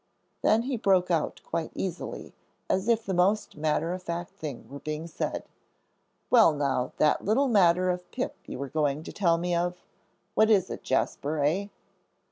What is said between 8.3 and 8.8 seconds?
you were